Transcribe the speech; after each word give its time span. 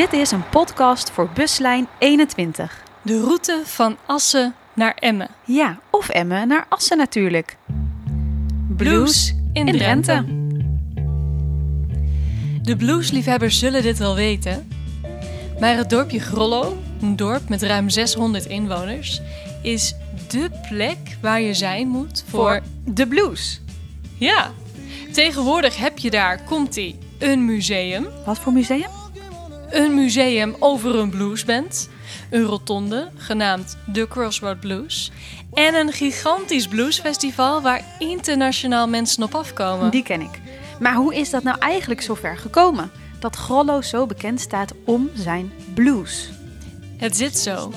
Dit 0.00 0.12
is 0.12 0.30
een 0.30 0.48
podcast 0.48 1.10
voor 1.10 1.28
buslijn 1.34 1.88
21. 1.98 2.82
De 3.02 3.20
route 3.20 3.62
van 3.64 3.96
Assen 4.06 4.54
naar 4.74 4.94
Emmen. 4.94 5.28
Ja, 5.44 5.80
of 5.90 6.08
Emmen 6.08 6.48
naar 6.48 6.66
Assen 6.68 6.96
natuurlijk. 6.96 7.56
Blues 8.76 9.34
in, 9.52 9.66
in 9.66 9.76
Drenthe. 9.76 10.12
Drenthe. 10.12 10.38
De 12.62 12.76
bluesliefhebbers 12.76 13.58
zullen 13.58 13.82
dit 13.82 13.98
wel 13.98 14.14
weten. 14.14 14.68
Maar 15.58 15.76
het 15.76 15.90
dorpje 15.90 16.20
Grollo, 16.20 16.76
een 17.00 17.16
dorp 17.16 17.48
met 17.48 17.62
ruim 17.62 17.88
600 17.88 18.46
inwoners, 18.46 19.20
is 19.62 19.94
dé 20.28 20.48
plek 20.68 21.16
waar 21.22 21.40
je 21.40 21.54
zijn 21.54 21.88
moet 21.88 22.24
voor... 22.28 22.40
Voor 22.40 22.62
de 22.94 23.06
blues. 23.06 23.60
Ja, 24.18 24.50
tegenwoordig 25.12 25.76
heb 25.76 25.98
je 25.98 26.10
daar, 26.10 26.42
komt-ie, 26.42 26.98
een 27.18 27.44
museum. 27.44 28.06
Wat 28.24 28.38
voor 28.38 28.52
museum? 28.52 28.99
Een 29.70 29.94
museum 29.94 30.56
over 30.58 30.94
een 30.94 31.10
bluesband. 31.10 31.88
Een 32.30 32.42
rotonde, 32.42 33.08
genaamd 33.16 33.76
The 33.92 34.06
Crossroad 34.08 34.60
Blues. 34.60 35.10
En 35.52 35.74
een 35.74 35.92
gigantisch 35.92 36.68
bluesfestival 36.68 37.62
waar 37.62 37.84
internationaal 37.98 38.88
mensen 38.88 39.22
op 39.22 39.34
afkomen. 39.34 39.90
Die 39.90 40.02
ken 40.02 40.20
ik. 40.20 40.40
Maar 40.80 40.94
hoe 40.94 41.14
is 41.14 41.30
dat 41.30 41.42
nou 41.42 41.58
eigenlijk 41.58 42.00
zo 42.00 42.14
ver 42.14 42.36
gekomen? 42.36 42.90
Dat 43.18 43.36
Grollo 43.36 43.80
zo 43.80 44.06
bekend 44.06 44.40
staat 44.40 44.72
om 44.84 45.10
zijn 45.14 45.52
blues. 45.74 46.30
Het 46.96 47.16
zit 47.16 47.38
zo. 47.38 47.72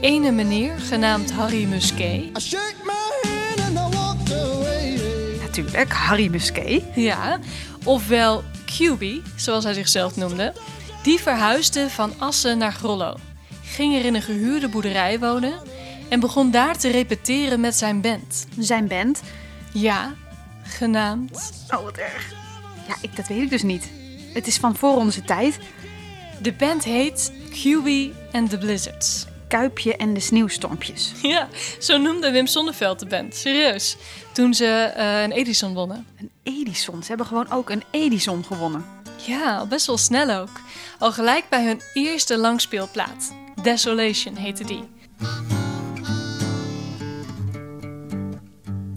Ene 0.00 0.30
meneer, 0.30 0.78
genaamd 0.78 1.32
Harry 1.32 1.64
Musquet, 1.64 2.22
I 2.22 2.40
shake 2.40 2.74
my 2.84 3.30
hand 3.30 3.78
and 3.78 3.94
I 3.94 3.96
walked 3.96 4.32
away. 4.32 5.00
Natuurlijk, 5.40 5.92
Harry 5.92 6.28
Musquet. 6.30 6.82
ja, 6.94 7.38
ofwel 7.84 8.42
QB, 8.64 9.04
zoals 9.36 9.64
hij 9.64 9.72
zichzelf 9.74 10.16
noemde, 10.16 10.52
die 11.02 11.20
verhuisde 11.20 11.90
van 11.90 12.12
Assen 12.18 12.58
naar 12.58 12.72
Grollo. 12.72 13.14
Ging 13.64 13.94
er 13.94 14.04
in 14.04 14.14
een 14.14 14.22
gehuurde 14.22 14.68
boerderij 14.68 15.18
wonen 15.18 15.54
en 16.08 16.20
begon 16.20 16.50
daar 16.50 16.78
te 16.78 16.90
repeteren 16.90 17.60
met 17.60 17.74
zijn 17.74 18.00
band. 18.00 18.46
Zijn 18.58 18.88
band. 18.88 19.22
Ja, 19.72 20.14
genaamd 20.62 21.52
Oh, 21.68 21.82
wat 21.82 21.96
erg. 21.96 22.32
Ja, 22.88 22.94
ik, 23.00 23.16
dat 23.16 23.26
weet 23.26 23.42
ik 23.42 23.50
dus 23.50 23.62
niet. 23.62 23.90
Het 24.34 24.46
is 24.46 24.56
van 24.56 24.76
voor 24.76 24.96
onze 24.96 25.22
tijd. 25.22 25.58
De 26.42 26.52
band 26.52 26.84
heet 26.84 27.32
QB 27.50 27.88
and 28.32 28.50
the 28.50 28.58
Blizzards. 28.58 29.26
Kuipje 29.48 29.96
en 29.96 30.14
de 30.14 30.20
sneeuwstormpjes. 30.20 31.12
Ja, 31.22 31.48
zo 31.80 31.98
noemde 31.98 32.30
Wim 32.30 32.46
Sonneveld 32.46 32.98
de 32.98 33.06
band. 33.06 33.34
Serieus. 33.34 33.96
Toen 34.32 34.54
ze 34.54 34.66
eh, 34.66 35.22
een 35.22 35.32
Edison 35.32 35.74
wonnen. 35.74 36.06
Een 36.18 36.30
Edison. 36.42 37.02
Ze 37.02 37.08
hebben 37.08 37.26
gewoon 37.26 37.50
ook 37.50 37.70
een 37.70 37.82
Edison 37.90 38.44
gewonnen. 38.44 38.84
Ja, 39.26 39.66
best 39.66 39.86
wel 39.86 39.98
snel 39.98 40.40
ook. 40.40 40.60
Al 40.98 41.12
gelijk 41.12 41.48
bij 41.48 41.64
hun 41.64 41.80
eerste 41.92 42.38
langspeelplaat. 42.38 43.32
Desolation 43.62 44.36
heette 44.36 44.64
die. 44.64 44.84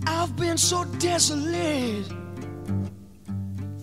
I've 0.03 0.33
been 0.35 0.57
so 0.57 0.85
desolate 0.97 2.03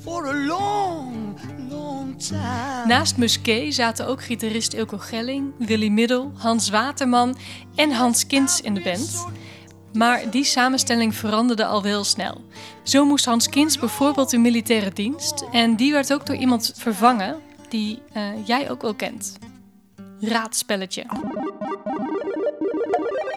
for 0.02 0.26
a 0.26 0.46
long, 0.46 1.38
long 1.70 2.22
time. 2.22 2.86
Naast 2.86 3.16
Musquet 3.16 3.74
zaten 3.74 4.06
ook 4.06 4.22
gitarist 4.22 4.72
Ilko 4.72 4.98
Gelling, 4.98 5.52
Willy 5.58 5.88
Middel, 5.88 6.32
Hans 6.36 6.70
Waterman 6.70 7.36
en 7.74 7.92
Hans 7.92 8.26
Kins 8.26 8.60
in 8.60 8.74
de 8.74 8.80
band. 8.80 9.26
Maar 9.92 10.30
die 10.30 10.44
samenstelling 10.44 11.14
veranderde 11.14 11.64
al 11.64 11.82
wel 11.82 12.04
snel. 12.04 12.44
Zo 12.82 13.04
moest 13.04 13.24
Hans 13.24 13.48
Kins 13.48 13.78
bijvoorbeeld 13.78 14.32
in 14.32 14.40
militaire 14.40 14.92
dienst 14.92 15.44
en 15.52 15.76
die 15.76 15.92
werd 15.92 16.12
ook 16.12 16.26
door 16.26 16.36
iemand 16.36 16.72
vervangen 16.76 17.40
die 17.68 18.02
eh, 18.12 18.46
jij 18.46 18.70
ook 18.70 18.82
wel 18.82 18.94
kent. 18.94 19.38
Raadspelletje. 20.20 21.04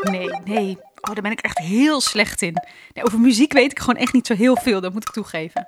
Nee, 0.02 0.30
nee. 0.44 0.78
Oh, 0.78 1.14
daar 1.14 1.22
ben 1.22 1.32
ik 1.32 1.42
echt 1.42 1.58
heel 1.58 2.02
slecht 2.02 2.42
in. 2.42 2.58
Nee, 2.94 3.04
over 3.06 3.20
muziek 3.20 3.54
weet 3.54 3.72
ik 3.72 3.80
gewoon 3.80 3.98
echt 3.98 4.14
niet 4.14 4.28
zo 4.28 4.36
heel 4.36 4.56
veel, 4.56 4.82
dat 4.82 4.94
moet 4.94 5.08
ik 5.08 5.14
toegeven. 5.14 5.68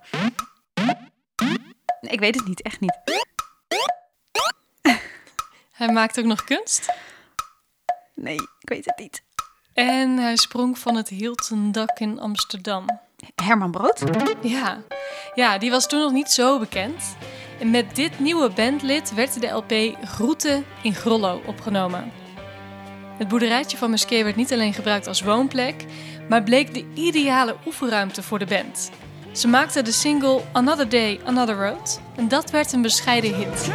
Nee, 2.02 2.12
ik 2.12 2.20
weet 2.20 2.36
het 2.36 2.48
niet, 2.48 2.62
echt 2.62 2.80
niet. 2.80 3.00
Hij 5.72 5.92
maakte 5.92 6.20
ook 6.20 6.26
nog 6.26 6.44
kunst. 6.44 6.94
Nee, 8.16 8.36
ik 8.36 8.70
weet 8.70 8.86
het 8.86 8.98
niet. 8.98 9.24
En 9.78 10.18
hij 10.18 10.36
sprong 10.36 10.78
van 10.78 10.96
het 10.96 11.10
Hilton 11.10 11.72
dak 11.72 12.00
in 12.00 12.20
Amsterdam. 12.20 12.86
Herman 13.36 13.72
Brood? 13.72 14.04
Ja. 14.42 14.82
ja, 15.34 15.58
die 15.58 15.72
was 15.72 15.88
toen 15.88 16.00
nog 16.00 16.12
niet 16.12 16.30
zo 16.30 16.60
bekend. 16.60 17.16
En 17.60 17.70
met 17.70 17.96
dit 17.96 18.20
nieuwe 18.20 18.50
bandlid 18.50 19.14
werd 19.14 19.42
de 19.42 19.48
LP 19.48 19.98
Groeten 20.04 20.66
in 20.84 20.94
Grollo 20.94 21.42
opgenomen. 21.46 22.12
Het 23.18 23.28
boerderijtje 23.28 23.78
van 23.78 23.90
Musquet 23.90 24.24
werd 24.24 24.36
niet 24.36 24.54
alleen 24.54 24.74
gebruikt 24.74 25.08
als 25.08 25.22
woonplek, 25.22 25.86
maar 26.30 26.44
bleek 26.44 26.74
de 26.74 26.86
ideale 26.94 27.56
oefenruimte 27.66 28.24
voor 28.24 28.40
de 28.40 28.46
band. 28.46 28.92
Ze 29.32 29.48
maakten 29.48 29.84
de 29.84 29.92
single 29.92 30.42
Another 30.52 30.90
Day, 30.90 31.20
Another 31.26 31.56
Road 31.56 32.00
en 32.16 32.28
dat 32.28 32.52
werd 32.52 32.72
een 32.72 32.82
bescheiden 32.82 33.36
hit. 33.36 33.72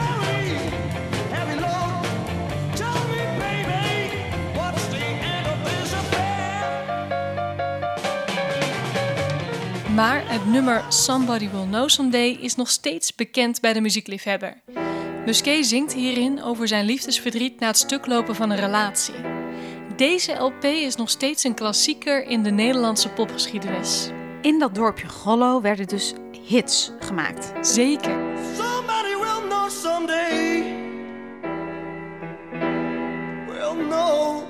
Maar 9.95 10.31
het 10.31 10.47
nummer 10.47 10.85
Somebody 10.89 11.51
Will 11.51 11.67
Know 11.67 11.89
Someday 11.89 12.39
is 12.41 12.55
nog 12.55 12.69
steeds 12.69 13.15
bekend 13.15 13.61
bij 13.61 13.73
de 13.73 13.81
muziekliefhebber. 13.81 14.61
Musquet 15.25 15.67
zingt 15.67 15.93
hierin 15.93 16.43
over 16.43 16.69
zijn 16.69 16.85
liefdesverdriet 16.85 17.61
na 17.61 17.67
het 17.67 17.77
stuklopen 17.77 18.35
van 18.35 18.51
een 18.51 18.59
relatie. 18.59 19.15
Deze 19.97 20.33
LP 20.33 20.65
is 20.65 20.97
nog 20.97 21.11
steeds 21.11 21.45
een 21.45 21.55
klassieker 21.55 22.25
in 22.25 22.43
de 22.43 22.51
Nederlandse 22.51 23.09
popgeschiedenis. 23.09 24.11
In 24.43 24.59
dat 24.59 24.75
dorpje 24.75 25.09
Grollo 25.09 25.61
werden 25.61 25.87
dus 25.87 26.13
hits 26.47 26.91
gemaakt. 27.01 27.53
Zeker. 27.67 28.21
Somebody 28.57 29.15
will 29.21 29.49
know 29.49 29.71
someday. 29.71 30.63
Will 33.47 33.87
know 33.89 34.43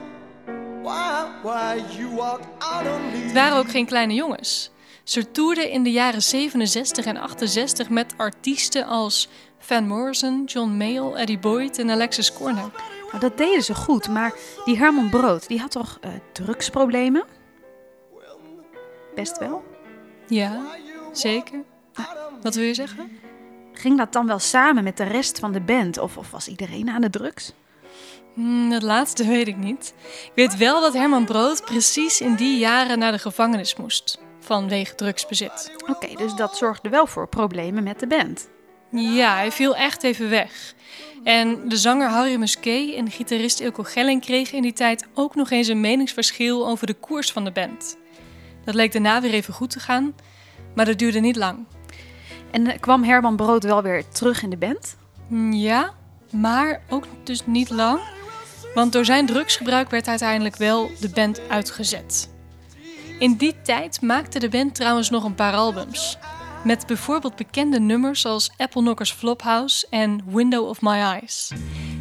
why, 0.82 1.24
why 1.42 1.82
you 1.96 2.20
out 2.20 2.86
on 2.86 3.10
me. 3.12 3.22
Het 3.22 3.32
waren 3.32 3.58
ook 3.58 3.70
geen 3.70 3.86
kleine 3.86 4.14
jongens. 4.14 4.70
Ze 5.04 5.30
toerden 5.30 5.70
in 5.70 5.82
de 5.82 5.90
jaren 5.90 6.22
67 6.22 7.04
en 7.04 7.16
68 7.16 7.88
met 7.88 8.14
artiesten 8.16 8.86
als 8.86 9.28
Van 9.58 9.86
Morrison, 9.86 10.44
John 10.44 10.70
Mayall, 10.70 11.14
Eddie 11.14 11.38
Boyd 11.38 11.78
en 11.78 11.90
Alexis 11.90 12.32
Corner. 12.32 12.70
Nou, 13.06 13.18
dat 13.18 13.36
deden 13.36 13.62
ze 13.62 13.74
goed, 13.74 14.08
maar 14.08 14.34
die 14.64 14.78
Herman 14.78 15.10
Brood, 15.10 15.48
die 15.48 15.60
had 15.60 15.70
toch 15.70 15.98
eh, 16.00 16.10
drugsproblemen? 16.32 17.24
Best 19.14 19.38
wel. 19.38 19.64
Ja, 20.26 20.60
zeker. 21.12 21.62
Wat 22.42 22.54
wil 22.54 22.64
je 22.64 22.74
zeggen? 22.74 23.18
Ging 23.72 23.98
dat 23.98 24.12
dan 24.12 24.26
wel 24.26 24.38
samen 24.38 24.84
met 24.84 24.96
de 24.96 25.04
rest 25.04 25.38
van 25.38 25.52
de 25.52 25.60
band? 25.60 25.98
Of, 25.98 26.16
of 26.16 26.30
was 26.30 26.48
iedereen 26.48 26.90
aan 26.90 27.00
de 27.00 27.10
drugs? 27.10 27.52
Hmm, 28.34 28.70
dat 28.70 28.82
laatste 28.82 29.26
weet 29.34 29.48
ik 29.48 29.56
niet. 29.56 29.94
Ik 30.24 30.32
weet 30.34 30.56
wel 30.56 30.80
dat 30.80 30.92
Herman 30.92 31.24
Brood 31.24 31.64
precies 31.64 32.20
in 32.20 32.34
die 32.34 32.58
jaren 32.58 32.98
naar 32.98 33.12
de 33.12 33.18
gevangenis 33.18 33.76
moest. 33.76 34.18
Vanwege 34.42 34.94
drugsbezit. 34.94 35.72
Oké, 35.86 36.14
dus 36.16 36.34
dat 36.34 36.56
zorgde 36.56 36.88
wel 36.88 37.06
voor 37.06 37.28
problemen 37.28 37.82
met 37.82 38.00
de 38.00 38.06
band. 38.06 38.48
Ja, 38.90 39.34
hij 39.34 39.52
viel 39.52 39.76
echt 39.76 40.02
even 40.02 40.30
weg. 40.30 40.74
En 41.24 41.68
de 41.68 41.76
zanger 41.76 42.08
Harry 42.08 42.36
Musquet 42.36 42.94
en 42.94 43.10
gitarist 43.10 43.60
Ilko 43.60 43.82
Gelling 43.82 44.20
kregen 44.20 44.56
in 44.56 44.62
die 44.62 44.72
tijd 44.72 45.06
ook 45.14 45.34
nog 45.34 45.50
eens 45.50 45.68
een 45.68 45.80
meningsverschil 45.80 46.66
over 46.68 46.86
de 46.86 46.94
koers 46.94 47.32
van 47.32 47.44
de 47.44 47.52
band. 47.52 47.96
Dat 48.64 48.74
leek 48.74 48.92
daarna 48.92 49.20
weer 49.20 49.32
even 49.32 49.54
goed 49.54 49.70
te 49.70 49.80
gaan, 49.80 50.14
maar 50.74 50.84
dat 50.84 50.98
duurde 50.98 51.20
niet 51.20 51.36
lang. 51.36 51.66
En 52.50 52.66
eh, 52.66 52.80
kwam 52.80 53.02
Herman 53.04 53.36
Brood 53.36 53.62
wel 53.64 53.82
weer 53.82 54.08
terug 54.08 54.42
in 54.42 54.50
de 54.50 54.56
band? 54.56 54.96
Hmm, 55.28 55.52
Ja, 55.52 55.94
maar 56.30 56.82
ook 56.88 57.04
dus 57.24 57.46
niet 57.46 57.70
lang. 57.70 58.00
Want 58.74 58.92
door 58.92 59.04
zijn 59.04 59.26
drugsgebruik 59.26 59.90
werd 59.90 60.08
uiteindelijk 60.08 60.56
wel 60.56 60.90
de 61.00 61.08
band 61.08 61.40
uitgezet. 61.48 62.30
In 63.22 63.36
die 63.36 63.54
tijd 63.62 64.00
maakte 64.00 64.38
de 64.38 64.48
band 64.48 64.74
trouwens 64.74 65.10
nog 65.10 65.24
een 65.24 65.34
paar 65.34 65.52
albums. 65.52 66.18
Met 66.64 66.86
bijvoorbeeld 66.86 67.36
bekende 67.36 67.80
nummers 67.80 68.26
als 68.26 68.50
Apple 68.56 68.80
Knockers 68.80 69.12
Flophouse 69.12 69.86
en 69.90 70.20
Window 70.26 70.68
of 70.68 70.80
My 70.80 70.90
Eyes. 70.90 71.52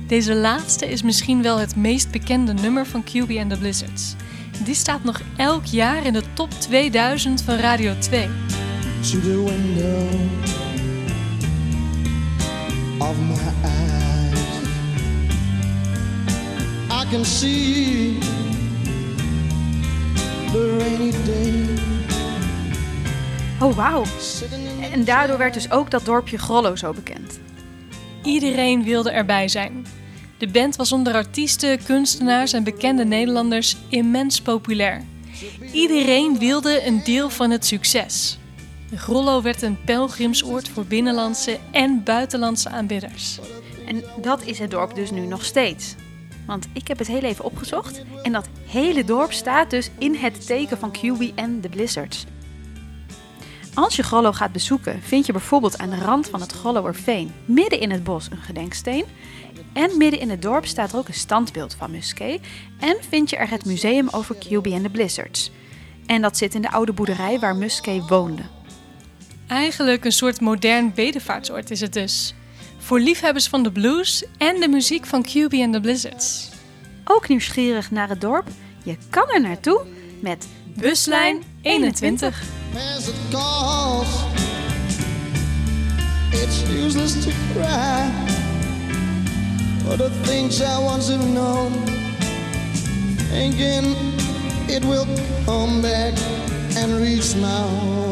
Deze 0.08 0.36
laatste 0.36 0.86
is 0.86 1.02
misschien 1.02 1.42
wel 1.42 1.58
het 1.58 1.76
meest 1.76 2.12
bekende 2.12 2.54
nummer 2.54 2.86
van 2.86 3.04
QB 3.04 3.38
and 3.38 3.50
the 3.50 3.58
Blizzards. 3.60 4.16
Die 4.64 4.76
staat 4.76 5.04
nog 5.04 5.22
elk 5.38 5.66
jaar 5.66 6.06
in 6.06 6.14
de 6.14 6.24
top 6.34 6.52
2000 6.52 7.42
van 7.42 7.56
Radio 7.56 7.98
2. 8.00 8.30
to 9.02 9.20
the 9.20 9.44
window 9.44 10.10
of 13.00 13.20
my 13.20 13.54
eyes. 13.64 14.62
I 16.90 17.06
can 17.12 17.26
see 17.26 18.41
Oh, 23.62 23.76
wauw. 23.76 24.04
En 24.92 25.06
daardoor 25.06 25.38
werd 25.38 25.54
dus 25.54 25.72
ook 25.72 25.92
dat 25.92 26.06
dorpje 26.06 26.38
Grollo 26.38 26.76
zo 26.76 26.94
bekend. 26.94 27.40
Iedereen 28.24 28.84
wilde 28.84 29.12
erbij 29.12 29.48
zijn. 29.48 29.86
De 30.38 30.48
band 30.48 30.76
was 30.76 30.92
onder 30.92 31.14
artiesten, 31.14 31.84
kunstenaars 31.84 32.54
en 32.54 32.64
bekende 32.64 33.06
Nederlanders 33.06 33.78
immens 33.90 34.42
populair. 34.42 35.04
Iedereen 35.74 36.40
wilde 36.40 36.86
een 36.86 37.04
deel 37.04 37.30
van 37.30 37.50
het 37.50 37.66
succes. 37.66 38.38
Grollo 38.96 39.42
werd 39.42 39.62
een 39.62 39.84
pelgrimsoord 39.86 40.70
voor 40.70 40.86
binnenlandse 40.86 41.60
en 41.72 42.04
buitenlandse 42.04 42.70
aanbidders. 42.70 43.40
En 43.88 44.04
dat 44.22 44.46
is 44.46 44.60
het 44.60 44.72
dorp 44.72 44.96
dus 44.96 45.12
nu 45.12 45.26
nog 45.26 45.46
steeds. 45.46 45.96
Want 46.52 46.68
ik 46.74 46.88
heb 46.88 46.98
het 46.98 47.08
heel 47.08 47.22
even 47.22 47.46
opgezocht 47.46 48.04
en 48.24 48.32
dat 48.32 48.50
hele 48.66 49.04
dorp 49.04 49.32
staat 49.32 49.70
dus 49.70 49.90
in 49.98 50.16
het 50.16 50.46
teken 50.46 50.78
van 50.78 50.92
QB 50.92 51.36
en 51.36 51.62
de 51.62 51.70
Blizzards. 51.70 52.26
Als 53.74 53.96
je 53.96 54.04
Grollo 54.04 54.32
gaat 54.32 54.52
bezoeken, 54.52 55.02
vind 55.02 55.26
je 55.26 55.32
bijvoorbeeld 55.32 55.78
aan 55.78 55.90
de 55.90 55.96
rand 55.96 56.28
van 56.28 56.42
het 56.42 56.52
Grollowerveen, 56.52 57.32
midden 57.46 57.80
in 57.80 57.92
het 57.92 58.04
bos, 58.04 58.28
een 58.32 58.42
gedenksteen. 58.42 59.06
En 59.74 59.98
midden 59.98 60.20
in 60.20 60.30
het 60.30 60.42
dorp 60.42 60.66
staat 60.66 60.92
er 60.92 60.98
ook 60.98 61.08
een 61.08 61.14
standbeeld 61.14 61.76
van 61.76 61.92
Musquet. 61.92 62.42
En 62.80 62.98
vind 63.10 63.30
je 63.30 63.36
er 63.36 63.50
het 63.50 63.66
museum 63.66 64.08
over 64.12 64.36
QB 64.36 64.66
en 64.72 64.84
de 64.84 64.90
Blizzards. 64.90 65.52
En 66.06 66.22
dat 66.22 66.38
zit 66.38 66.56
in 66.56 66.62
de 66.62 66.72
oude 66.72 66.94
boerderij 66.94 67.40
waar 67.40 67.56
Musquet 67.56 68.08
woonde. 68.08 68.44
Eigenlijk 69.48 70.06
een 70.06 70.12
soort 70.12 70.42
modern 70.42 70.94
bedevaartsoord 70.94 71.72
is 71.72 71.82
het 71.82 71.94
dus. 71.94 72.34
Voor 72.82 73.00
liefhebbers 73.00 73.48
van 73.48 73.64
de 73.64 73.72
blues 73.72 74.26
en 74.38 74.60
de 74.60 74.68
muziek 74.68 75.06
van 75.06 75.26
QB 75.26 75.54
en 75.54 75.72
de 75.72 75.82
Blizzards. 75.82 76.50
Ook 77.04 77.28
nieuwsgierig 77.28 77.92
naar 77.92 78.10
het 78.10 78.22
dorp? 78.22 78.48
Je 78.84 78.98
kan 79.10 79.30
er 79.30 79.42
naartoe 79.42 79.82
met 80.22 80.48
Buslijn 80.76 81.44
21. 81.62 82.44
as 82.76 83.10
it 83.10 83.16
goes. 83.32 84.08
It's 86.32 86.64
useless 86.70 87.26
to 87.26 87.32
cry 87.54 88.10
for 89.84 89.98
the 89.98 90.10
things 90.24 90.62
I 90.62 90.80
once 90.80 91.10
have 91.10 91.26
known. 91.34 91.74
Again, 93.32 93.96
it 94.70 94.84
will 94.86 95.06
come 95.46 95.82
back 95.82 96.14
and 96.78 97.00
reach 97.02 97.36
my 97.36 97.62
home. 97.62 98.11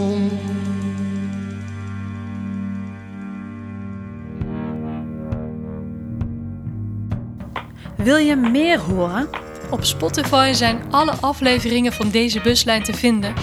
Wil 8.03 8.17
je 8.17 8.35
meer 8.35 8.79
horen? 8.79 9.29
Op 9.69 9.83
Spotify 9.83 10.51
zijn 10.53 10.81
alle 10.91 11.11
afleveringen 11.11 11.93
van 11.93 12.09
deze 12.09 12.41
buslijn 12.41 12.83
te 12.83 12.93
vinden. 12.93 13.33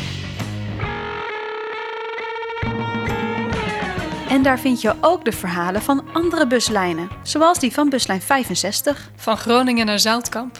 En 4.29 4.43
daar 4.43 4.58
vind 4.58 4.81
je 4.81 4.94
ook 5.00 5.25
de 5.25 5.32
verhalen 5.32 5.82
van 5.82 6.05
andere 6.12 6.47
buslijnen, 6.47 7.08
zoals 7.23 7.58
die 7.58 7.73
van 7.73 7.88
buslijn 7.88 8.20
65. 8.20 9.11
Van 9.17 9.37
Groningen 9.37 9.87
naar 9.87 9.99
Zoutkamp. 9.99 10.58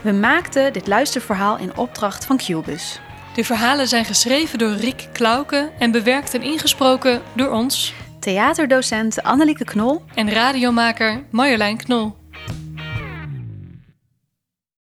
We 0.00 0.12
maakten 0.12 0.72
dit 0.72 0.86
luisterverhaal 0.86 1.58
in 1.58 1.76
opdracht 1.76 2.24
van 2.24 2.36
Qbus. 2.36 3.00
De 3.34 3.44
verhalen 3.44 3.88
zijn 3.88 4.04
geschreven 4.04 4.58
door 4.58 4.72
Riek 4.72 5.08
Klauke 5.12 5.70
en 5.78 5.90
bewerkt 5.90 6.34
en 6.34 6.42
ingesproken 6.42 7.22
door 7.34 7.50
ons 7.50 7.94
Theaterdocent 8.20 9.22
Annelieke 9.22 9.64
Knol 9.64 10.02
en 10.14 10.30
radiomaker 10.30 11.24
Marjolein 11.30 11.76
Knol. 11.76 12.17